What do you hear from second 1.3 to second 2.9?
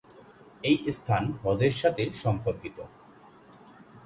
হজ্জের সাথে সম্পর্কিত।